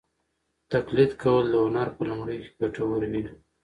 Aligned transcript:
تقلید 0.71 1.11
کول 1.21 1.45
د 1.49 1.55
هنر 1.65 1.87
په 1.95 2.01
لومړیو 2.09 2.43
کې 2.43 2.51
ګټور 2.61 3.01
وي. 3.11 3.21